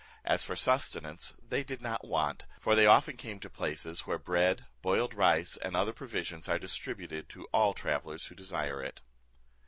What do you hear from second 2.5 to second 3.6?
for they often came to